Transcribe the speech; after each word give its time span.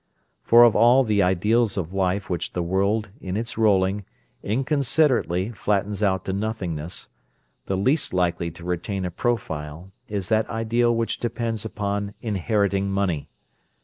For 0.41 0.63
of 0.63 0.75
all 0.75 1.03
the 1.03 1.21
"ideals 1.21 1.77
of 1.77 1.93
life" 1.93 2.27
which 2.27 2.53
the 2.53 2.63
world, 2.63 3.09
in 3.19 3.37
its 3.37 3.55
rolling, 3.55 4.03
inconsiderately 4.41 5.51
flattens 5.51 6.01
out 6.01 6.25
to 6.25 6.33
nothingness, 6.33 7.09
the 7.67 7.77
least 7.77 8.11
likely 8.11 8.49
to 8.49 8.63
retain 8.65 9.05
a 9.05 9.11
profile 9.11 9.91
is 10.07 10.29
that 10.29 10.49
ideal 10.49 10.95
which 10.95 11.19
depends 11.19 11.65
upon 11.65 12.15
inheriting 12.19 12.89
money. 12.89 13.29